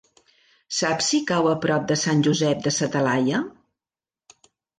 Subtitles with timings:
[0.77, 3.45] Saps si cau a prop de Sant Josep de sa Talaia?